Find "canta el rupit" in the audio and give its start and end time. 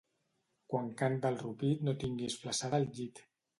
1.01-1.85